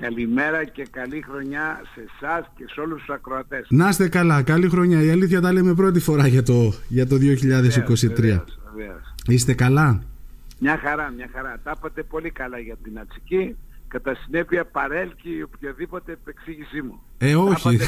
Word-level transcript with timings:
Καλημέρα 0.00 0.64
και 0.64 0.86
καλή 0.90 1.24
χρονιά 1.28 1.82
σε 1.94 2.00
εσάς 2.00 2.50
και 2.56 2.64
σε 2.72 2.80
όλους 2.80 2.98
τους 2.98 3.14
ακροατές. 3.14 3.66
Να 3.68 3.88
είστε 3.88 4.08
καλά, 4.08 4.42
καλή 4.42 4.68
χρονιά. 4.68 5.02
Η 5.02 5.10
αλήθεια 5.10 5.40
τα 5.40 5.52
λέμε 5.52 5.74
πρώτη 5.74 6.00
φορά 6.00 6.26
για 6.26 6.42
το, 6.42 6.72
για 6.88 7.06
το 7.06 7.16
2023. 7.16 7.18
Βεβαίως, 7.18 8.58
βεβαίως, 8.74 9.02
Είστε 9.26 9.54
καλά; 9.54 10.02
Μια 10.58 10.78
χαρά, 10.82 11.12
μια 11.16 11.28
χαρά. 11.32 11.60
Τα 11.64 11.72
είπατε 11.76 12.02
πολύ 12.02 12.30
καλά 12.30 12.58
για 12.58 12.76
την 12.82 12.98
Ατσική. 12.98 13.56
Κατά 13.88 14.14
συνέπεια 14.14 14.64
παρέλκει 14.64 15.42
οποιαδήποτε 15.42 16.12
επεξήγησή 16.12 16.82
μου. 16.82 17.00
Ε, 17.18 17.34
όχι. 17.34 17.78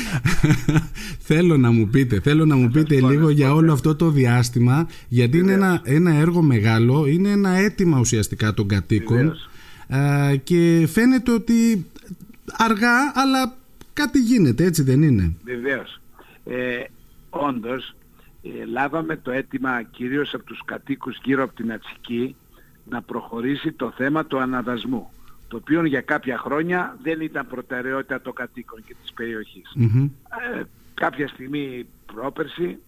θέλω 1.28 1.56
να 1.56 1.70
μου 1.70 1.88
πείτε, 1.88 2.20
θέλω 2.20 2.44
να 2.44 2.56
μου 2.56 2.68
πείτε 2.68 2.94
λίγο 2.94 3.30
για 3.30 3.54
όλο 3.54 3.72
αυτό 3.72 3.96
το 3.96 4.10
διάστημα, 4.10 4.88
γιατί 5.08 5.38
είναι 5.38 5.52
ένα, 5.52 5.80
ένα 5.84 6.14
έργο 6.14 6.42
μεγάλο, 6.42 7.06
είναι 7.06 7.30
ένα 7.30 7.50
αίτημα 7.50 7.98
ουσιαστικά 7.98 8.54
των 8.54 8.68
κατοίκων 8.68 9.36
και 10.44 10.86
φαίνεται 10.88 11.32
ότι 11.32 11.86
αργά, 12.52 13.12
αλλά 13.14 13.54
κάτι 13.92 14.18
γίνεται, 14.18 14.64
έτσι 14.64 14.82
δεν 14.82 15.02
είναι; 15.02 15.34
Βεβαίως. 15.44 16.00
Ε, 16.44 16.84
όντως, 17.30 17.94
ε, 18.42 18.64
λάβαμε 18.64 19.16
το 19.16 19.30
αίτημα 19.30 19.82
κυρίως 19.82 20.34
από 20.34 20.44
τους 20.44 20.62
κατοίκους 20.64 21.18
γύρω 21.22 21.42
από 21.42 21.54
την 21.54 21.72
Ατσική 21.72 22.36
να 22.88 23.02
προχωρήσει 23.02 23.72
το 23.72 23.92
θέμα 23.96 24.26
του 24.26 24.38
αναδασμού 24.38 25.10
το 25.48 25.56
οποίο 25.56 25.84
για 25.84 26.00
κάποια 26.00 26.38
χρόνια 26.38 26.96
δεν 27.02 27.20
ήταν 27.20 27.46
προτεραιότητα 27.46 28.20
των 28.20 28.32
κατοίκων 28.32 28.84
και 28.86 28.94
της 29.02 29.12
περιοχης 29.12 29.74
Ε, 30.54 30.62
κάποια 30.94 31.28
στιγμή 31.28 31.86
πρόπερση 32.14 32.78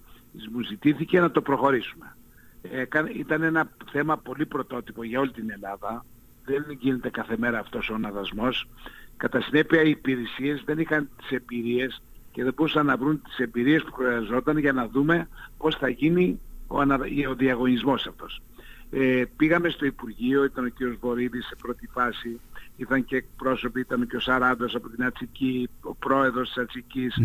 μου 0.53 0.61
ζητήθηκε 0.61 1.21
να 1.21 1.31
το 1.31 1.41
προχωρήσουμε. 1.43 2.17
Ε, 2.63 2.85
ήταν 3.17 3.43
ένα 3.43 3.71
θέμα 3.93 4.17
πολύ 4.17 4.47
πρωτότυπο 4.47 5.05
για 5.05 5.21
όλη 5.21 5.31
την 5.31 5.51
Ελλάδα. 5.51 6.05
Δεν 6.51 6.77
γίνεται 6.79 7.11
κάθε 7.11 7.37
μέρα 7.39 7.59
αυτός 7.59 7.91
ο 7.91 7.95
αναδασμός. 7.95 8.69
Κατά 9.17 9.41
συνέπεια 9.41 9.83
οι 9.83 9.91
υπηρεσίες 9.91 10.63
δεν 10.65 10.79
είχαν 10.79 11.09
τις 11.19 11.31
εμπειρίες 11.31 12.03
και 12.33 12.45
δεν 12.45 12.53
μπορούσαν 12.57 12.87
να 12.87 12.97
βρουν 12.97 13.23
τις 13.23 13.39
εμπειρίες 13.39 13.83
που 13.83 13.93
χρειαζόταν 13.93 14.59
για 14.59 14.73
να 14.73 14.89
δούμε 14.89 15.29
πώς 15.59 15.77
θα 15.77 15.89
γίνει 15.89 16.41
ο, 16.67 16.81
ανα... 16.81 16.99
ο 17.31 17.35
διαγωνισμός 17.35 18.07
αυτός. 18.07 18.43
Ε, 18.91 19.25
πήγαμε 19.37 19.69
στο 19.69 19.87
Υπουργείο, 19.87 20.45
ήταν 20.45 20.65
ο 20.65 20.69
κ. 20.69 20.99
Βορύδης 21.01 21.47
σε 21.47 21.57
πρώτη 21.63 21.87
φάση, 21.87 22.41
ήταν 22.77 23.05
και 23.05 23.17
εκπρόσωποι, 23.17 23.81
ήταν 23.81 24.07
και 24.07 24.17
ο 24.17 24.21
Σαράντος 24.21 24.75
από 24.75 24.89
την 24.89 25.05
Ατσική, 25.05 25.69
ο 25.81 25.95
πρόεδρος 25.95 26.49
της 26.49 26.63
ατσικης 26.63 27.19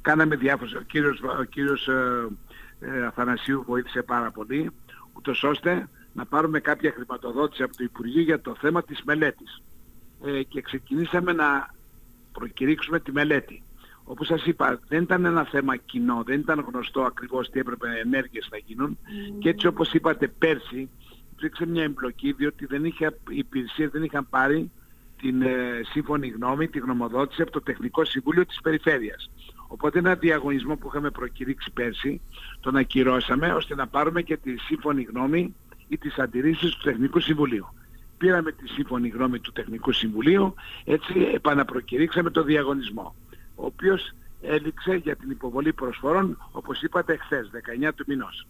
Κάναμε 0.00 0.36
διάφορες, 0.36 0.74
ο 0.74 0.80
κύριος, 0.80 1.20
ο 1.40 1.44
κύριος 1.44 1.88
ε, 1.88 2.28
ε, 2.80 3.06
Αθανασίου 3.06 3.64
βοήθησε 3.66 4.02
πάρα 4.02 4.30
πολύ, 4.30 4.70
ούτως 5.12 5.42
ώστε 5.42 5.88
να 6.12 6.26
πάρουμε 6.26 6.60
κάποια 6.60 6.92
χρηματοδότηση 6.92 7.62
από 7.62 7.76
το 7.76 7.84
Υπουργείο 7.84 8.22
για 8.22 8.40
το 8.40 8.54
θέμα 8.54 8.82
της 8.82 9.02
μελέτης. 9.04 9.62
Ε, 10.24 10.42
και 10.42 10.60
ξεκινήσαμε 10.60 11.32
να 11.32 11.74
προκηρύξουμε 12.32 13.00
τη 13.00 13.12
μελέτη. 13.12 13.62
Όπως 14.04 14.26
σας 14.26 14.46
είπα, 14.46 14.80
δεν 14.88 15.02
ήταν 15.02 15.24
ένα 15.24 15.44
θέμα 15.44 15.76
κοινό, 15.76 16.22
δεν 16.26 16.40
ήταν 16.40 16.64
γνωστό 16.68 17.02
ακριβώς 17.02 17.50
τι 17.50 17.58
έπρεπε 17.58 17.88
ενέργειες 18.04 18.48
να 18.50 18.58
γίνουν 18.58 18.98
και 19.38 19.48
έτσι 19.48 19.66
όπως 19.66 19.92
είπατε 19.92 20.28
πέρσι 20.28 20.88
υπήρξε 21.40 21.66
μια 21.66 21.82
εμπλοκή 21.82 22.32
διότι 22.32 22.66
δεν 22.66 22.84
είχε, 22.84 23.06
οι 23.28 23.36
υπηρεσίες 23.36 23.90
δεν 23.90 24.02
είχαν 24.02 24.28
πάρει 24.30 24.70
την 25.16 25.42
ε, 25.42 25.80
σύμφωνη 25.82 26.28
γνώμη, 26.28 26.68
τη 26.68 26.78
γνωμοδότηση 26.78 27.42
από 27.42 27.50
το 27.50 27.60
Τεχνικό 27.60 28.04
Συμβούλιο 28.04 28.46
της 28.46 28.60
Περιφέρειας. 28.60 29.30
Οπότε 29.66 29.98
ένα 29.98 30.14
διαγωνισμό 30.14 30.76
που 30.76 30.88
είχαμε 30.88 31.10
προκηρύξει 31.10 31.70
πέρσι 31.70 32.20
τον 32.60 32.76
ακυρώσαμε 32.76 33.52
ώστε 33.52 33.74
να 33.74 33.86
πάρουμε 33.86 34.22
και 34.22 34.36
τη 34.36 34.56
σύμφωνη 34.56 35.02
γνώμη 35.02 35.54
ή 35.90 35.98
τις 35.98 36.18
αντιρρήσεις 36.18 36.70
του 36.70 36.82
Τεχνικού 36.82 37.20
Συμβουλίου. 37.20 37.66
Πήραμε 38.18 38.52
τη 38.52 38.68
σύμφωνη 38.68 39.08
γνώμη 39.08 39.38
του 39.38 39.52
Τεχνικού 39.52 39.92
Συμβουλίου, 39.92 40.54
έτσι 40.84 41.12
επαναπροκηρύξαμε 41.34 42.30
το 42.30 42.42
διαγωνισμό, 42.42 43.14
ο 43.54 43.64
οποίος 43.64 44.14
έληξε 44.42 44.94
για 44.94 45.16
την 45.16 45.30
υποβολή 45.30 45.72
προσφορών, 45.72 46.48
όπως 46.52 46.82
είπατε, 46.82 47.16
χθες, 47.16 47.50
19 47.52 47.92
του 47.94 48.04
μηνός. 48.08 48.46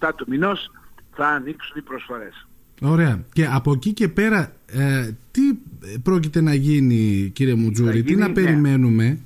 27 0.00 0.10
του 0.16 0.24
μηνός 0.28 0.70
θα 1.14 1.28
ανοίξουν 1.28 1.76
οι 1.78 1.82
προσφορές. 1.82 2.46
Ωραία. 2.80 3.24
Και 3.32 3.46
από 3.46 3.72
εκεί 3.72 3.92
και 3.92 4.08
πέρα, 4.08 4.52
ε, 4.66 5.10
τι 5.30 5.40
πρόκειται 6.02 6.40
να 6.40 6.54
γίνει, 6.54 7.30
κύριε 7.34 7.54
Μουτζούρη, 7.54 8.02
τι 8.02 8.16
να 8.16 8.28
ναι. 8.28 8.34
περιμένουμε; 8.34 9.20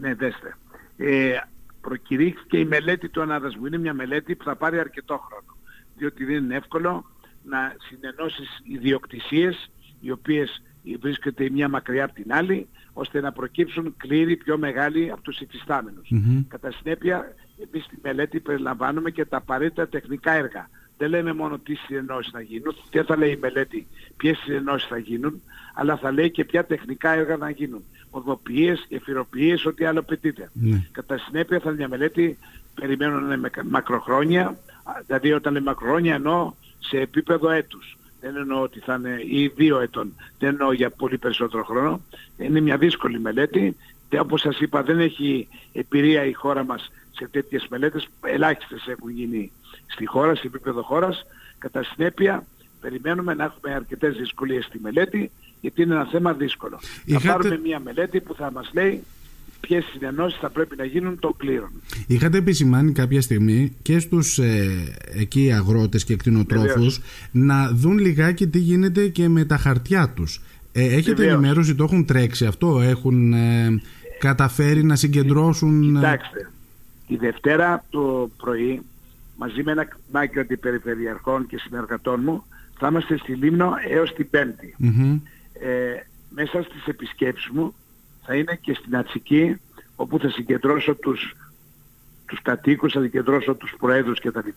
Ναι, 0.00 0.14
δέστε. 0.14 0.56
Ε, 0.96 1.36
προκηρύχθηκε 1.80 2.58
η 2.58 2.64
μελέτη 2.64 3.08
του 3.08 3.22
ανάδασμου. 3.22 3.66
Είναι 3.66 3.78
μια 3.78 3.94
μελέτη 3.94 4.34
που 4.34 4.44
θα 4.44 4.56
πάρει 4.56 4.78
αρκετό 4.78 5.18
χρόνο. 5.28 5.55
Διότι 5.96 6.24
δεν 6.24 6.36
είναι 6.36 6.54
εύκολο 6.56 7.10
να 7.44 7.76
συνενώσεις 7.88 8.60
ιδιοκτησίες 8.64 9.70
οι 10.00 10.10
οποίες 10.10 10.62
βρίσκεται 11.00 11.44
η 11.44 11.50
μία 11.50 11.68
μακριά 11.68 12.04
από 12.04 12.14
την 12.14 12.32
άλλη 12.32 12.68
ώστε 12.92 13.20
να 13.20 13.32
προκύψουν 13.32 13.94
κλήροι 13.96 14.36
πιο 14.36 14.58
μεγάλοι 14.58 15.10
από 15.10 15.22
τους 15.22 15.40
υφιστάμενους. 15.40 16.08
Κατά 16.48 16.70
συνέπεια, 16.72 17.34
εμείς 17.62 17.84
στη 17.84 17.98
μελέτη 18.02 18.40
περιλαμβάνουμε 18.40 19.10
και 19.10 19.24
τα 19.24 19.36
απαραίτητα 19.36 19.88
τεχνικά 19.88 20.32
έργα 20.32 20.68
δεν 20.98 21.10
λέμε 21.10 21.32
μόνο 21.32 21.58
τι 21.58 21.74
συνενώσεις 21.74 22.32
θα 22.32 22.40
γίνουν, 22.40 22.76
δεν 22.90 23.04
θα 23.04 23.16
λέει 23.16 23.30
η 23.30 23.36
μελέτη 23.36 23.86
ποιες 24.16 24.38
συνενώσεις 24.38 24.88
θα 24.88 24.98
γίνουν, 24.98 25.42
αλλά 25.74 25.96
θα 25.96 26.12
λέει 26.12 26.30
και 26.30 26.44
ποια 26.44 26.64
τεχνικά 26.64 27.12
έργα 27.12 27.36
θα 27.36 27.50
γίνουν. 27.50 27.84
Οδοποιίες, 28.10 28.86
εφηροποιίες, 28.88 29.66
ό,τι 29.66 29.84
άλλο 29.84 30.00
απαιτείται. 30.00 30.50
Ναι. 30.52 30.86
Κατά 30.92 31.18
συνέπεια 31.18 31.58
θα 31.58 31.68
είναι 31.68 31.78
μια 31.78 31.88
μελέτη, 31.88 32.38
περιμένω 32.74 33.20
να 33.20 33.34
είναι 33.34 33.50
μακροχρόνια, 33.64 34.58
δηλαδή 35.06 35.32
όταν 35.32 35.54
είναι 35.54 35.64
μακροχρόνια 35.64 36.14
εννοώ 36.14 36.52
σε 36.78 36.98
επίπεδο 36.98 37.50
έτους. 37.50 37.98
Δεν 38.20 38.36
εννοώ 38.36 38.62
ότι 38.62 38.80
θα 38.80 38.94
είναι 38.94 39.22
ή 39.26 39.46
δύο 39.46 39.80
ετών, 39.80 40.14
δεν 40.38 40.48
εννοώ 40.48 40.72
για 40.72 40.90
πολύ 40.90 41.18
περισσότερο 41.18 41.64
χρόνο. 41.64 42.00
Είναι 42.36 42.60
μια 42.60 42.76
δύσκολη 42.76 43.20
μελέτη 43.20 43.76
και 44.08 44.18
όπως 44.18 44.40
σας 44.40 44.60
είπα 44.60 44.82
δεν 44.82 45.00
έχει 45.00 45.48
εμπειρία 45.72 46.24
η 46.24 46.32
χώρα 46.32 46.64
μας 46.64 46.90
σε 47.10 47.28
τέτοιες 47.28 47.66
μελέτες, 47.68 48.08
ελάχιστες 48.22 48.86
έχουν 48.86 49.10
γίνει 49.10 49.52
στη 49.86 50.06
χώρα, 50.06 50.34
σε 50.34 50.46
επίπεδο 50.46 50.82
χώρας. 50.82 51.26
Κατά 51.58 51.82
συνέπεια, 51.82 52.46
περιμένουμε 52.80 53.34
να 53.34 53.44
έχουμε 53.44 53.74
αρκετές 53.74 54.16
δυσκολίες 54.16 54.64
στη 54.64 54.78
μελέτη, 54.78 55.30
γιατί 55.60 55.82
είναι 55.82 55.94
ένα 55.94 56.04
θέμα 56.04 56.32
δύσκολο. 56.32 56.78
Είχατε... 57.04 57.26
Θα 57.26 57.32
πάρουμε 57.32 57.58
μια 57.58 57.80
μελέτη 57.80 58.20
που 58.20 58.34
θα 58.34 58.52
μας 58.52 58.70
λέει 58.72 59.04
ποιες 59.60 59.84
συνενώσεις 59.84 60.38
θα 60.38 60.50
πρέπει 60.50 60.76
να 60.76 60.84
γίνουν 60.84 61.18
το 61.18 61.34
κλήρων. 61.36 61.70
Είχατε 62.06 62.38
επισημάνει 62.38 62.92
κάποια 62.92 63.20
στιγμή 63.20 63.72
και 63.82 63.98
στους 63.98 64.38
ε, 64.38 64.94
εκεί 65.14 65.52
αγρότες 65.52 66.04
και 66.04 66.16
κτηνοτρόφους 66.16 67.00
να 67.32 67.70
δουν 67.70 67.98
λιγάκι 67.98 68.46
τι 68.46 68.58
γίνεται 68.58 69.08
και 69.08 69.28
με 69.28 69.44
τα 69.44 69.56
χαρτιά 69.56 70.12
τους. 70.16 70.40
Ε, 70.72 70.84
έχετε 70.84 71.14
Βεβαίως. 71.14 71.32
ενημέρωση, 71.32 71.74
το 71.74 71.84
έχουν 71.84 72.04
τρέξει 72.04 72.46
αυτό, 72.46 72.80
έχουν 72.80 73.32
ε, 73.32 73.80
καταφέρει 74.18 74.84
να 74.84 74.96
συγκεντρώσουν... 74.96 75.94
Κοιτάξτε, 75.94 76.50
τη 77.06 77.16
Δευτέρα 77.16 77.84
το 77.90 78.30
πρωί 78.36 78.82
μαζί 79.36 79.62
με 79.62 79.72
ένα 79.72 79.88
μάκιο 80.12 80.40
αντιπεριφερειαρχών 80.40 81.46
και 81.46 81.58
συνεργατών 81.58 82.20
μου 82.24 82.44
θα 82.78 82.88
είμαστε 82.88 83.16
στη 83.16 83.32
Λίμνο 83.32 83.72
έως 83.88 84.14
την 84.14 84.30
Πέμπτη. 84.30 84.74
Ε, 85.60 86.02
μέσα 86.28 86.62
στις 86.62 86.86
επισκέψεις 86.86 87.50
μου 87.52 87.74
θα 88.26 88.34
είναι 88.34 88.58
και 88.60 88.74
στην 88.74 88.96
Ατσική 88.96 89.60
όπου 89.96 90.18
θα 90.18 90.30
συγκεντρώσω 90.30 90.94
τους, 90.94 91.36
τους 92.26 92.42
κατοίκους, 92.42 92.92
θα 92.92 93.00
συγκεντρώσω 93.00 93.54
τους 93.54 93.74
προέδρους 93.78 94.20
κτλ. 94.20 94.48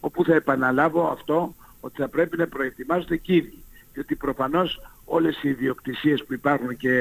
όπου 0.00 0.24
θα 0.24 0.34
επαναλάβω 0.34 1.08
αυτό 1.10 1.54
ότι 1.80 2.00
θα 2.00 2.08
πρέπει 2.08 2.36
να 2.36 2.46
προετοιμάζονται 2.46 3.16
και 3.16 3.34
ίδιοι. 3.34 3.64
Διότι 3.92 4.14
προφανώς 4.14 4.80
όλες 5.04 5.42
οι 5.42 5.48
ιδιοκτησίες 5.48 6.24
που 6.24 6.32
υπάρχουν 6.32 6.76
και 6.76 6.98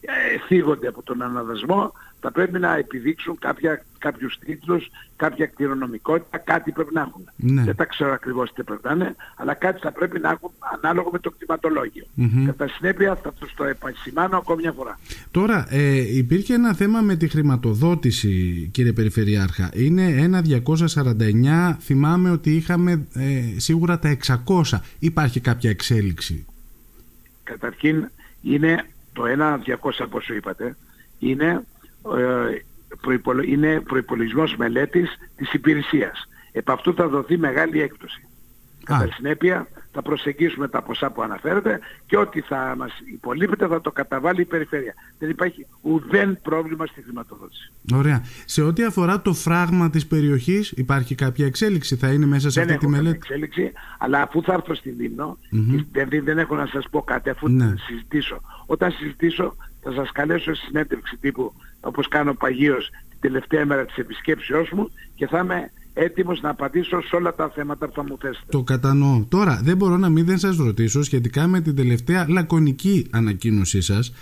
ε, 0.00 0.38
θίγονται 0.46 0.88
από 0.88 1.02
τον 1.02 1.22
αναδασμό 1.22 1.92
θα 2.20 2.32
πρέπει 2.32 2.58
να 2.58 2.76
επιδείξουν 2.76 3.38
κάποια, 3.38 3.84
κάποιους 3.98 4.38
τίτλους, 4.38 4.90
κάποια 5.16 5.46
κληρονομικότητα, 5.46 6.38
κάτι 6.38 6.72
πρέπει 6.72 6.94
να 6.94 7.00
έχουν. 7.00 7.30
Ναι. 7.36 7.62
Δεν 7.62 7.76
τα 7.76 7.84
ξέρω 7.84 8.12
ακριβώς 8.12 8.52
τι 8.52 8.62
πρέπει 8.62 8.80
να 8.84 8.92
είναι, 8.92 9.16
αλλά 9.36 9.54
κάτι 9.54 9.80
θα 9.80 9.92
πρέπει 9.92 10.18
να 10.18 10.30
έχουν 10.30 10.50
ανάλογο 10.82 11.10
με 11.12 11.18
το 11.18 11.30
κτηματολόγιο. 11.30 12.04
Mm-hmm. 12.18 12.42
Κατά 12.46 12.68
συνέπεια 12.68 13.16
θα 13.16 13.32
τους 13.32 13.54
το 13.54 13.64
επισημάνω 13.64 14.36
ακόμη 14.36 14.62
μια 14.62 14.72
φορά. 14.72 14.98
Τώρα, 15.30 15.66
ε, 15.70 16.16
υπήρχε 16.16 16.54
ένα 16.54 16.74
θέμα 16.74 17.00
με 17.00 17.16
τη 17.16 17.28
χρηματοδότηση, 17.28 18.68
κύριε 18.72 18.92
Περιφερειάρχα. 18.92 19.70
Είναι 19.74 20.04
ένα 20.04 20.42
249, 20.44 21.76
θυμάμαι 21.80 22.30
ότι 22.30 22.56
είχαμε 22.56 23.06
ε, 23.14 23.42
σίγουρα 23.56 23.98
τα 23.98 24.16
600. 24.26 24.78
Υπάρχει 24.98 25.40
κάποια 25.40 25.70
εξέλιξη; 25.70 26.46
Καταρχήν, 27.42 28.10
είναι 28.42 28.84
το 29.12 29.26
ένα 29.26 29.60
200 29.66 29.74
όπως 30.04 30.28
είπατε, 30.28 30.76
είναι 31.18 31.64
ε, 32.16 32.62
είναι 33.46 33.80
προϋπολογισμός 33.80 34.56
μελέτης 34.56 35.10
της 35.36 35.52
υπηρεσίας. 35.52 36.28
Επ' 36.52 36.70
αυτού 36.70 36.94
θα 36.94 37.08
δοθεί 37.08 37.38
μεγάλη 37.38 37.80
έκπτωση. 37.80 38.22
Κατά 38.84 39.12
συνέπεια 39.12 39.68
θα 39.92 40.02
προσεγγίσουμε 40.02 40.68
τα 40.68 40.82
ποσά 40.82 41.10
που 41.10 41.22
αναφέρετε 41.22 41.80
και 42.06 42.16
ό,τι 42.16 42.40
θα 42.40 42.74
μας 42.78 42.92
υπολείπεται 43.12 43.66
θα 43.66 43.80
το 43.80 43.90
καταβάλει 43.90 44.40
η 44.40 44.44
περιφέρεια. 44.44 44.94
Δεν 45.18 45.30
υπάρχει 45.30 45.66
ουδέν 45.80 46.38
πρόβλημα 46.42 46.86
στη 46.86 47.02
χρηματοδότηση. 47.02 47.72
Ωραία. 47.94 48.24
Σε 48.44 48.62
ό,τι 48.62 48.84
αφορά 48.84 49.20
το 49.22 49.32
φράγμα 49.34 49.90
της 49.90 50.06
περιοχής 50.06 50.70
υπάρχει 50.70 51.14
κάποια 51.14 51.46
εξέλιξη, 51.46 51.96
θα 51.96 52.12
είναι 52.12 52.26
μέσα 52.26 52.50
σε 52.50 52.60
δεν 52.60 52.70
αυτή 52.70 52.84
τη 52.84 52.90
μελέτη; 52.90 53.08
Δεν 53.08 53.20
εξέλιξη, 53.20 53.72
αλλά 53.98 54.22
αφού 54.22 54.42
θα 54.42 54.52
έρθω 54.52 54.74
στη 54.74 54.88
Λίμνο, 54.88 55.38
mm-hmm. 55.52 55.84
δεν, 55.92 56.08
δεν 56.24 56.38
έχω 56.38 56.56
να 56.56 56.66
σας 56.66 56.88
πω 56.90 57.02
κάτι, 57.02 57.30
αφού 57.30 57.48
ναι. 57.48 57.74
συζητήσω 57.76 58.40
Όταν 58.66 58.90
συζητήσω 58.90 59.56
θα 59.82 59.92
σας 59.92 60.12
καλέσω 60.12 60.54
σε 60.54 60.64
συνέντευξη 60.64 61.16
τύπου 61.20 61.52
όπως 61.80 62.08
κάνω 62.08 62.34
παγίως 62.34 62.90
την 63.08 63.20
τελευταία 63.20 63.66
μέρα 63.66 63.84
της 63.84 63.96
επισκέψεώς 63.96 64.70
μου 64.70 64.90
και 65.14 65.26
θα 65.26 65.38
είμαι 65.38 65.70
έτοιμος 66.00 66.40
να 66.40 66.50
απαντήσω 66.50 67.02
σε 67.02 67.16
όλα 67.16 67.34
τα 67.34 67.50
θέματα 67.54 67.86
που 67.86 67.92
θα 67.94 68.04
μου 68.04 68.16
θέσετε. 68.20 68.46
Το 68.48 68.62
κατανοώ. 68.62 69.24
Τώρα 69.28 69.60
δεν 69.62 69.76
μπορώ 69.76 69.96
να 69.96 70.08
μην 70.08 70.24
δεν 70.24 70.38
σας 70.38 70.56
ρωτήσω 70.56 71.02
σχετικά 71.02 71.46
με 71.46 71.60
την 71.60 71.76
τελευταία 71.76 72.26
λακωνική 72.28 73.06
ανακοίνωσή 73.10 73.80
σας 73.80 74.12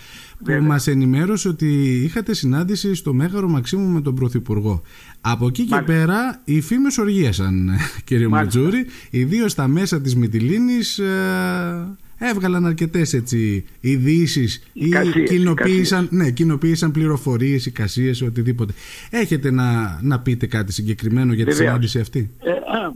που 0.43 0.63
μας 0.63 0.87
ενημέρωσε 0.87 1.47
ότι 1.47 2.01
είχατε 2.03 2.33
συνάντηση 2.33 2.95
στο 2.95 3.13
Μέγαρο 3.13 3.47
Μαξίμου 3.47 3.87
με 3.87 4.01
τον 4.01 4.15
Πρωθυπουργό. 4.15 4.81
Από 5.21 5.47
εκεί 5.47 5.65
και 5.65 5.81
πέρα 5.85 6.41
οι 6.43 6.61
φήμες 6.61 6.97
οργίασαν 6.97 7.69
κύριε 8.07 8.27
Ματζούρη, 8.27 8.85
ιδίως 9.09 9.51
στα 9.51 9.67
μέσα 9.67 10.01
της 10.01 10.15
Μυτιλίνης 10.15 10.99
ε, 10.99 11.97
έβγαλαν 12.17 12.65
αρκετές 12.65 13.21
ειδήσεις 13.79 14.63
ή 14.73 14.89
κοινοποίησαν, 15.25 16.07
ναι, 16.11 16.31
κοινοποίησαν 16.31 16.91
πληροφορίες, 16.91 17.65
εικασίε, 17.65 18.13
οτιδήποτε. 18.23 18.73
Έχετε 19.09 19.51
να, 19.51 19.99
να 20.01 20.19
πείτε 20.19 20.47
κάτι 20.47 20.73
συγκεκριμένο 20.73 21.33
για 21.33 21.45
τη 21.45 21.55
συνάντηση 21.55 21.99
αυτή; 21.99 22.31
Ε, 22.39 22.51
α, 22.51 22.93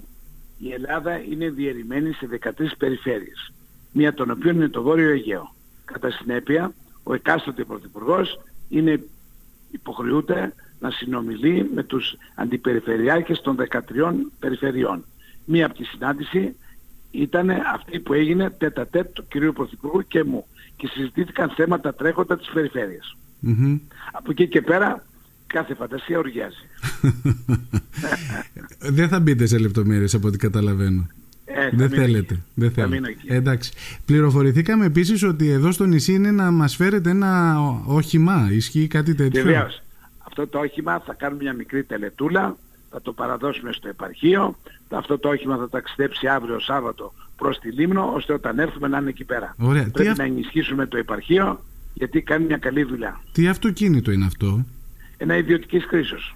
η 0.57 0.71
Ελλάδα 0.71 1.21
είναι 1.31 1.49
διαιρημένη 1.49 2.13
σε 2.13 2.29
13 2.43 2.49
περιφέρειες, 2.77 3.53
μία 3.91 4.13
των 4.13 4.31
οποίων 4.31 4.55
είναι 4.55 4.69
το 4.69 4.81
Βόρειο 4.81 5.09
Αιγαίο. 5.09 5.55
Κατά 5.85 6.11
συνέπεια, 6.11 6.73
ο 7.03 7.13
εκάστοτε 7.13 7.63
Πρωθυπουργός 7.63 8.41
είναι 8.69 9.03
υποχρεούται 9.71 10.53
να 10.79 10.91
συνομιλεί 10.91 11.69
με 11.73 11.83
τους 11.83 12.17
αντιπεριφερειάρχες 12.35 13.41
των 13.41 13.55
13 13.55 13.79
περιφερειών. 14.39 15.05
Μία 15.45 15.65
από 15.65 15.75
τη 15.75 15.83
συνάντηση 15.83 16.55
ήταν 17.11 17.49
αυτή 17.49 17.99
που 17.99 18.13
έγινε 18.13 18.49
τέτα 18.49 18.87
τέτ 18.87 19.13
του 19.13 19.27
κυρίου 19.27 19.53
Πρωθυπουργού 19.53 20.03
και 20.07 20.23
μου 20.23 20.45
και 20.75 20.87
συζητήθηκαν 20.87 21.49
θέματα 21.49 21.93
τρέχοντα 21.93 22.37
της 22.37 22.49
περιφερειας 22.53 23.17
Από 24.11 24.31
εκεί 24.31 24.47
και 24.47 24.61
πέρα 24.61 25.05
κάθε 25.47 25.73
φαντασία 25.73 26.17
οργιάζει. 26.17 26.67
Δεν 28.97 29.07
θα 29.07 29.19
μπείτε 29.19 29.45
σε 29.45 29.57
λεπτομέρειες 29.57 30.13
από 30.13 30.27
ό,τι 30.27 30.37
καταλαβαίνω. 30.37 31.07
Ε, 31.45 31.69
δεν 31.73 31.89
θέλετε. 31.89 32.43
Δεν 32.53 32.71
θέλετε. 32.71 33.15
Εντάξει. 33.27 33.71
Πληροφορηθήκαμε 34.05 34.85
επίσης 34.85 35.23
ότι 35.23 35.49
εδώ 35.49 35.71
στο 35.71 35.85
νησί 35.85 36.13
είναι 36.13 36.31
να 36.31 36.51
μας 36.51 36.75
φέρετε 36.75 37.09
ένα 37.09 37.59
όχημα. 37.85 38.49
Ισχύει 38.51 38.87
κάτι 38.87 39.15
τέτοιο; 39.15 39.43
Βεβαίως. 39.43 39.83
Αυτό 40.17 40.47
το 40.47 40.59
όχημα 40.59 40.99
θα 40.99 41.13
κάνουμε 41.13 41.43
μια 41.43 41.53
μικρή 41.53 41.83
τελετούλα 41.83 42.57
θα 42.91 43.01
το 43.01 43.13
παραδώσουμε 43.13 43.71
στο 43.73 43.87
επαρχείο. 43.87 44.55
Αυτό 44.89 45.17
το 45.17 45.29
όχημα 45.29 45.57
θα 45.57 45.69
ταξιδέψει 45.69 46.27
αύριο 46.27 46.59
Σάββατο 46.59 47.13
προς 47.35 47.59
τη 47.59 47.71
Λίμνο, 47.71 48.11
ώστε 48.15 48.33
όταν 48.33 48.59
έρθουμε 48.59 48.87
να 48.87 48.97
είναι 48.97 49.09
εκεί 49.09 49.23
πέρα. 49.23 49.55
Ωραία. 49.59 49.89
Πρέπει 49.91 50.17
να 50.17 50.23
ενισχύσουμε 50.23 50.85
το 50.85 50.97
επαρχείο, 50.97 51.63
γιατί 51.93 52.21
κάνει 52.21 52.45
μια 52.45 52.57
καλή 52.57 52.83
δουλειά. 52.83 53.21
Τι 53.31 53.47
αυτοκίνητο 53.47 54.11
είναι 54.11 54.25
αυτό; 54.25 54.65
Ένα 55.17 55.37
ιδιωτικής 55.37 55.85
κρίσης. 55.87 56.33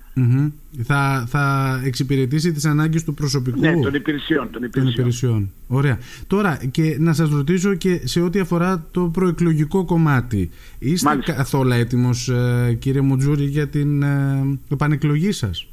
Θα, 0.84 1.25
θα 1.28 1.81
εξυπηρετήσει 1.86 2.52
τις 2.52 2.66
ανάγκες 2.66 3.04
του 3.04 3.13
προσωπικού; 3.13 3.60
Ναι, 3.60 3.80
των 3.81 3.94
υπηρεσιών. 3.94 4.50
Των 4.52 4.63
υπηρεσιών. 4.63 4.94
υπηρεσιών. 4.94 5.52
Ωραία. 5.68 5.98
Τώρα 6.28 6.60
και 6.72 6.96
να 7.00 7.13
σας 7.13 7.30
ρωτήσω 7.30 7.74
και 7.75 8.02
σε 8.04 8.22
ό,τι 8.22 8.40
αφορά 8.40 8.88
το 8.92 9.02
προεκλογικό 9.02 9.86
κομμάτι. 9.86 10.50
Είστε 10.80 11.10
Μάλιστα. 11.10 11.34
καθόλου 11.34 11.72
έτοιμος 11.72 12.30
ε, 12.30 12.75
κύριε 12.80 13.02
Μουτζούρη 13.02 13.44
για 13.46 13.68
την 13.68 14.04
ε, 14.04 14.60
επανεκλογή 14.69 15.31
σας; 15.31 15.68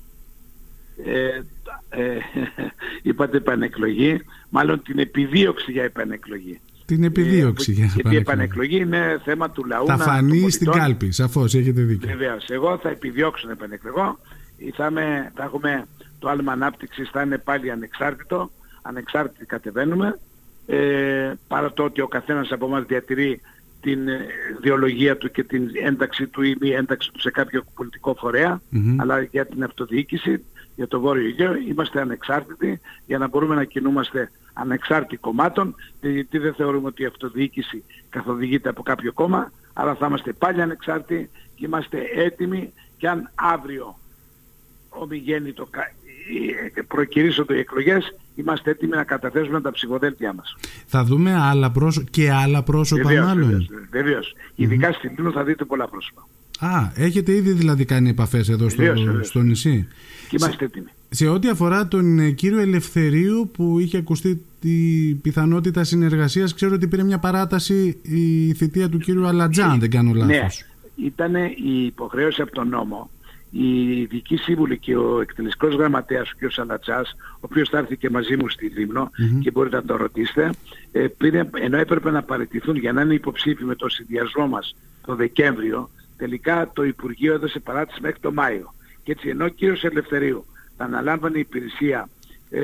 Ε, 1.05 1.41
ε, 1.89 2.19
είπατε 3.09 3.37
επανεκλογή, 3.37 4.21
μάλλον 4.49 4.83
την 4.83 4.99
επιδίωξη 4.99 5.73
για 5.73 5.83
επανεκλογή. 5.83 6.61
Την 6.85 7.05
επιδίωξη 7.05 7.71
ε, 7.71 7.75
για 7.75 7.85
επανεκλογή. 7.85 8.03
Γιατί 8.03 8.15
η 8.15 8.19
επανεκλογή 8.19 8.77
είναι 8.77 9.21
θέμα 9.25 9.51
του 9.51 9.65
λαού. 9.65 9.87
Θα 9.87 9.99
φανεί 9.99 10.51
στην 10.51 10.71
κάλπη, 10.71 11.11
σαφώς, 11.13 11.55
έχετε 11.55 11.81
δίκιο. 11.81 12.09
Βεβαίως. 12.09 12.49
Εγώ 12.49 12.79
θα 12.79 12.89
επιδιώξω 12.89 13.47
να 13.47 13.53
επανεκλεγώ. 13.53 14.19
Θα, 14.75 14.91
θα 15.35 15.43
έχουμε 15.43 15.87
το 16.19 16.29
άλμα 16.29 16.53
ανάπτυξης, 16.53 17.11
θα 17.11 17.23
είναι 17.23 17.39
πάλι 17.39 17.71
ανεξάρτητο. 17.71 18.51
Ανεξάρτητοι 18.83 19.45
κατεβαίνουμε. 19.45 20.19
Ε, 20.67 21.33
παρά 21.49 21.73
το 21.73 21.85
ότι 21.85 22.01
ο 22.01 22.09
καθένας 22.09 22.53
από 22.53 22.67
εμάς 22.67 22.85
διατηρεί 22.85 23.41
την 23.81 23.99
ιδεολογία 24.59 25.17
του 25.17 25.31
και 25.31 25.43
την 25.43 25.71
ένταξη 25.85 26.27
του 26.27 26.43
ή 26.43 26.57
μη 26.61 26.71
ένταξη 26.71 27.11
του 27.13 27.21
σε 27.21 27.31
κάποιο 27.31 27.65
πολιτικό 27.75 28.17
αλλά 28.97 29.23
για 29.23 29.47
την 29.47 29.65
αυτοδιοίκηση 29.65 30.45
για 30.77 30.89
το 30.89 31.01
Βόρειο 31.01 31.27
Αιγαίο 31.27 31.55
είμαστε 31.57 32.01
ανεξάρτητοι 32.01 32.81
για 33.07 33.19
να 33.19 33.29
μπορούμε 33.29 33.55
να 33.55 33.65
κινούμαστε 33.65 34.31
ανεξάρτητοι 34.53 35.17
κομμάτων 35.17 35.75
γιατί 36.01 36.39
δεν 36.39 36.55
θεωρούμε 36.55 36.87
ότι 36.87 37.03
η 37.03 37.07
αυτοδιοίκηση 37.07 37.85
καθοδηγείται 38.09 38.69
από 38.69 38.83
κάποιο 38.83 39.13
κόμμα 39.13 39.53
αλλά 39.73 39.95
θα 39.95 40.07
είμαστε 40.07 40.33
πάλι 40.33 40.63
ανεξάρτητοι 40.63 41.31
και 41.55 41.65
είμαστε 41.65 41.99
έτοιμοι 42.15 42.73
και 42.97 43.09
αν 43.09 43.31
αύριο 43.35 43.99
ομιγέννητο 44.89 45.69
προκυρήσονται 46.89 47.55
οι 47.55 47.59
εκλογές 47.59 48.15
είμαστε 48.35 48.71
έτοιμοι 48.71 48.97
να 48.97 49.05
καταθέσουμε 49.05 49.61
τα 49.61 49.71
ψηφοδέλτια 49.71 50.33
μας. 50.33 50.57
Θα 50.87 51.05
δούμε 51.05 51.35
άλλα 51.35 51.71
πρόσωπα 51.71 52.09
και 52.11 52.33
άλλα 52.33 52.63
πρόσωπα 52.63 53.03
βεβαίως, 53.03 53.27
μάλλον. 53.27 53.49
Βεβαίως, 53.49 53.69
βεβαίως. 53.91 54.35
Ειδικά 54.55 54.93
στην 54.93 55.15
Λίνο 55.17 55.31
θα 55.33 55.45
δείτε 55.45 55.65
πολλά 55.65 55.89
πρόσωπα. 55.89 56.27
Α, 56.63 56.91
έχετε 56.95 57.33
ήδη 57.33 57.53
δηλαδή 57.53 57.85
κάνει 57.85 58.09
επαφές 58.09 58.49
εδώ 58.49 58.69
στο, 58.69 58.83
στο 59.23 59.41
νησί. 59.41 59.89
Και 60.29 60.37
είμαστε 60.41 60.65
έτοιμοι. 60.65 60.87
Σε 61.09 61.29
ό,τι 61.29 61.49
αφορά 61.49 61.89
τον 61.89 62.19
ε, 62.19 62.31
κύριο 62.31 62.59
Ελευθερίου 62.59 63.51
που 63.53 63.79
είχε 63.79 63.99
ακουστεί 63.99 64.43
τη 64.61 64.71
πιθανότητα 65.23 65.85
συνεργασίας, 65.85 66.55
ξέρω 66.55 66.75
ότι 66.75 66.89
πήρε 66.89 67.03
μια 67.03 67.19
παράταση 67.19 67.99
η 68.03 68.53
θητεία 68.53 68.89
του 68.89 68.99
κύριου 68.99 69.27
Αλατζά, 69.27 69.67
αν 69.67 69.81
δεν 69.81 69.91
κάνω 69.91 70.13
λάθος. 70.15 70.65
Ναι, 70.97 71.07
ήταν 71.07 71.35
η 71.65 71.85
υποχρέωση 71.87 72.43
από 72.43 72.53
τον 72.53 72.69
νόμο. 72.69 73.11
Η 73.51 73.99
ειδική 74.01 74.37
σύμβουλη 74.37 74.79
και 74.79 74.97
ο 74.97 75.21
εκτελεστικός 75.21 75.75
γραμματέας, 75.75 76.31
ο 76.31 76.35
κ. 76.39 76.59
Αλατζάς, 76.59 77.17
ο 77.35 77.41
οποίος 77.41 77.69
θα 77.69 77.79
έρθει 77.79 77.97
και 77.97 78.11
μαζί 78.11 78.37
μου 78.37 78.49
στη 78.49 78.67
Λίμνο 78.67 79.11
και 79.41 79.51
μπορείτε 79.51 79.77
να 79.77 79.85
το 79.85 79.97
ρωτήσετε, 79.97 80.51
ε, 80.93 81.07
πήρε, 81.19 81.49
ενώ 81.55 81.77
έπρεπε 81.77 82.11
να 82.11 82.23
παραιτηθούν 82.23 82.77
για 82.77 82.93
να 82.93 83.03
είναι 83.03 83.15
υποψήφοι 83.15 83.65
με 83.65 83.75
το 83.75 83.89
συνδυασμό 83.89 84.47
μας 84.47 84.75
το 85.07 85.15
Δεκέμβριο, 85.15 85.91
τελικά 86.23 86.71
το 86.73 86.85
Υπουργείο 86.85 87.35
έδωσε 87.35 87.59
παράτηση 87.59 87.99
μέχρι 88.03 88.21
το 88.21 88.33
Μάιο. 88.33 88.75
Και 89.03 89.13
έτσι 89.13 89.29
ενώ 89.29 89.45
ο 89.45 89.49
κύριος 89.49 89.85
Ελευθερίου 89.85 90.45
θα 90.77 90.85
αναλάμβανε 90.85 91.39
υπηρεσία 91.39 92.09
ε, 92.51 92.61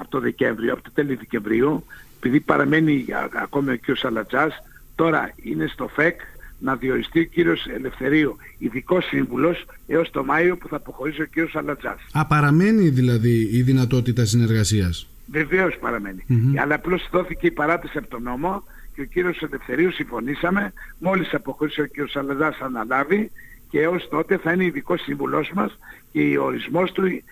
από 0.00 0.08
το 0.08 0.20
Δεκέμβριο, 0.20 0.72
από 0.72 0.82
το 0.82 0.90
τέλη 0.94 1.14
Δεκεμβρίου, 1.14 1.84
επειδή 2.16 2.40
παραμένει 2.40 3.04
ακόμη 3.42 3.70
ο 3.70 3.76
κύριος 3.76 3.98
Σαλατζάς, 3.98 4.52
τώρα 4.94 5.32
είναι 5.42 5.66
στο 5.66 5.88
ΦΕΚ 5.88 6.20
να 6.58 6.76
διοριστεί 6.76 7.20
ο 7.20 7.24
κύριος 7.24 7.66
Ελευθερίου 7.66 8.36
ειδικός 8.58 9.04
σύμβουλος 9.04 9.66
έως 9.86 10.10
το 10.10 10.24
Μάιο 10.24 10.56
που 10.56 10.68
θα 10.68 10.76
αποχωρήσει 10.76 11.22
ο 11.22 11.24
κύριος 11.24 11.50
Σαλατζάς. 11.50 12.00
Α, 12.12 12.26
παραμένει 12.26 12.88
δηλαδή 12.88 13.48
η 13.52 13.62
δυνατότητα 13.62 14.24
συνεργασίας; 14.24 15.08
Βεβαίως 15.30 15.78
παραμένει. 15.78 16.24
Αλλά 16.56 16.74
απλώς 16.74 17.08
δόθηκε 17.10 17.46
η 17.46 17.50
παράτηση 17.50 17.98
από 17.98 18.08
τον 18.08 18.22
νόμο 18.22 18.62
και 18.98 19.04
ο 19.04 19.06
κύριος 19.12 19.42
Ελευθερίου 19.42 19.92
συμφωνήσαμε, 19.92 20.72
μόλις 20.98 21.34
αποχώρησε 21.34 21.80
ο 21.80 21.86
κύριος 21.86 22.10
Σαλατζάς 22.10 22.58
αναλάβει 22.60 23.30
και 23.70 23.80
έως 23.80 24.08
τότε 24.08 24.36
θα 24.36 24.52
είναι 24.52 24.64
ειδικό 24.64 24.96
σύμβουλός 24.96 25.50
μας 25.54 25.78
και 26.12 26.38
ο 26.38 26.44
ορισμός 26.44 26.92
του 26.92 27.04
ε, 27.06 27.22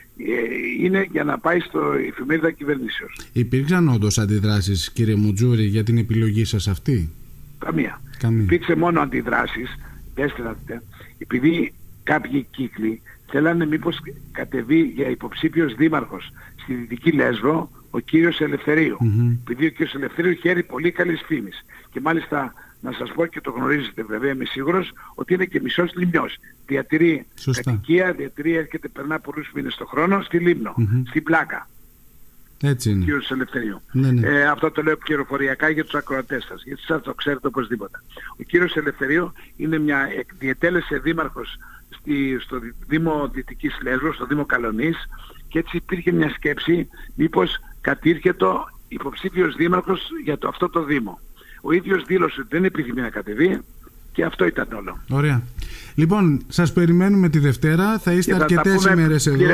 είναι 0.81 1.07
για 1.11 1.25
να 1.25 1.39
πάει 1.39 1.61
στο 1.61 1.93
εφημερίδα 1.93 2.51
κυβερνήσεως. 2.51 3.19
Υπήρξαν 3.33 3.89
όντως 3.89 4.19
αντιδράσεις 4.19 4.93
κύριε 4.93 5.15
Μουτζούρη 5.17 5.65
για 5.65 5.85
την 5.85 5.99
επιλογή 5.99 6.45
σας 6.45 6.69
αυτή; 6.69 7.11
Καμία. 7.59 8.01
Καμία. 8.19 8.43
Υπήρξε 8.43 8.75
μόνο 8.75 9.01
αντιδράσεις, 9.01 9.77
έστειλατε, 10.15 10.83
επειδή 11.19 11.73
κάποιοι 12.03 12.47
κύκλοι 12.51 13.01
θέλανε 13.27 13.67
μήπως 13.67 13.99
κατεβεί 14.33 14.81
για 14.83 15.09
υποψήφιος 15.09 15.75
δήμαρχος 15.75 16.33
στη 16.63 16.75
Δυτική 16.75 17.13
Λέσβο 17.13 17.71
ο 17.91 17.99
κύριος 17.99 18.41
Ελευθερίου. 18.41 18.97
Mm-hmm. 19.01 19.37
Επειδή 19.41 19.67
ο 19.67 19.71
κύριος 19.71 19.95
Ελευθερίου 19.95 20.33
χαίρει 20.33 20.63
πολύ 20.63 20.91
καλής 20.91 21.23
φήμης. 21.27 21.65
Και 21.91 22.01
μάλιστα 22.01 22.53
να 22.81 22.93
σας 22.93 23.13
πω 23.13 23.27
και 23.27 23.41
το 23.41 23.51
γνωρίζετε 23.51 24.03
βέβαια 24.03 24.33
είμαι 24.33 24.45
σίγουρος 24.45 24.93
ότι 25.15 25.35
είναι 25.35 25.45
και 25.45 25.61
μισός 25.61 25.95
λιμνιός. 25.95 26.37
Διατηρεί 26.67 27.27
Σωστά. 27.39 27.63
κατοικία, 27.63 28.13
διατηρεί 28.13 28.55
έρχεται 28.55 28.89
περνά 28.89 29.21
πολλούς 29.21 29.51
μήνες 29.55 29.75
το 29.75 29.87
χρόνο 29.87 30.23
στη 30.23 30.39
Λίμνο, 30.39 30.75
mm-hmm. 30.79 31.03
στην 31.09 31.23
Πλάκα. 31.23 31.69
Έτσι 32.63 32.91
είναι. 32.91 33.05
Κύριος 33.05 33.31
Ελευθερίου. 33.31 33.81
Ναι, 33.93 34.11
ναι. 34.11 34.29
Ε, 34.29 34.47
αυτό 34.47 34.71
το 34.71 34.83
λέω 34.83 34.97
πληροφοριακά 34.97 35.69
για 35.69 35.85
τους 35.85 35.95
ακροατές 35.95 36.45
σας, 36.45 36.63
γιατί 36.65 36.81
σας 36.81 37.03
το 37.03 37.15
ξέρετε 37.15 37.47
οπωσδήποτε. 37.47 38.03
Ο 38.41 38.43
κύριος 38.43 38.77
Ελευθερίου 38.77 39.33
είναι 39.57 39.79
μια 39.79 40.09
διετέλεσε 40.39 40.99
δήμαρχος 40.99 41.57
στη, 41.89 42.39
στο 42.41 42.59
Δήμο 42.87 43.31
Δυτικής 43.33 43.79
Λέσβος, 43.83 44.15
στο 44.15 44.27
Δήμο 44.27 44.45
Καλονής 44.45 44.97
και 45.49 45.59
έτσι 45.59 45.77
υπήρχε 45.77 46.13
μια 46.13 46.31
σκέψη 46.31 46.89
μήπως 47.15 47.59
κατήρχετο 47.91 48.69
υποψήφιος 48.89 49.55
δήμαρχος 49.55 50.01
για 50.25 50.39
το, 50.39 50.49
αυτό 50.49 50.69
το 50.69 50.85
Δήμο. 50.85 51.21
Ο 51.61 51.73
ίδιος 51.73 52.05
δήλωσε 52.05 52.41
ότι 52.41 52.49
δεν 52.51 52.65
επιθυμεί 52.65 53.01
να 53.01 53.11
κατεβεί 53.11 53.61
και 54.13 54.25
αυτό 54.25 54.47
ήταν 54.47 54.69
όλο. 54.73 54.99
Ωραία. 55.09 55.43
Λοιπόν, 55.95 56.43
σας 56.49 56.73
περιμένουμε 56.73 57.29
τη 57.29 57.39
Δευτέρα. 57.39 57.99
Θα 57.99 58.13
είστε 58.13 58.35
αρκετές 58.35 58.85
ημέρες 58.85 59.27
εδώ. 59.27 59.47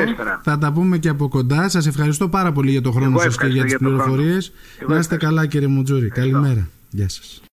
Θα 0.43 0.57
τα 0.57 0.71
πούμε 0.71 0.97
και 0.97 1.09
από 1.09 1.27
κοντά. 1.27 1.69
Σας 1.69 1.87
ευχαριστώ 1.87 2.29
πάρα 2.29 2.51
πολύ 2.51 2.71
για 2.71 2.81
το 2.81 2.91
χρόνο 2.91 3.19
σας 3.19 3.37
και 3.37 3.47
για 3.47 3.63
τις 3.63 3.77
πληροφορίες. 3.77 4.53
Να 4.87 4.97
είστε 4.97 5.17
καλά 5.17 5.45
κύριε 5.45 5.67
Μουτζούρη. 5.67 6.09
Καλημέρα. 6.09 6.67
Γεια 6.89 7.09
σας. 7.09 7.43